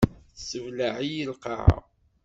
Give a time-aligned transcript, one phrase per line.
[0.35, 1.77] Tessebleɛ-iyi lqaɛa.